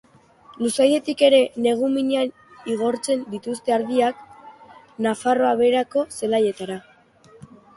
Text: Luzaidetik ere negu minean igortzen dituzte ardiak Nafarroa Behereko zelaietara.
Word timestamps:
Luzaidetik 0.61 1.19
ere 1.27 1.41
negu 1.65 1.89
minean 1.97 2.31
igortzen 2.75 3.21
dituzte 3.35 3.75
ardiak 3.77 4.25
Nafarroa 5.09 5.53
Behereko 5.61 6.05
zelaietara. 6.23 6.81